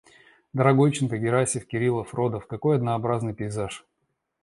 Дорогойченко, 0.53 1.15
Герасимов, 1.19 1.67
Кириллов, 1.67 2.15
Родов— 2.15 2.47
какой 2.47 2.77
однаробразный 2.77 3.35
пейзаж! 3.35 3.85